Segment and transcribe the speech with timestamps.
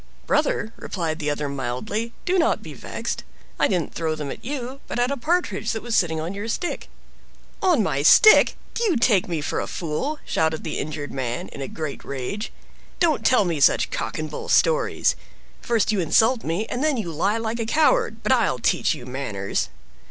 [0.25, 3.23] "Brother," replied the other mildly, "do not be vexed.
[3.59, 6.47] I didn't throw them at you, but at a Partridge that was sitting on your
[6.47, 6.89] stick."
[7.61, 8.55] "On my stick!
[8.73, 12.51] Do you take me for a fool?" shouted the injured man, in a great rage.
[12.99, 15.15] "Don't tell me such cock and bull stories.
[15.61, 19.05] First you insult me, and then you lie like a coward; but I'll teach you
[19.05, 19.69] manners!"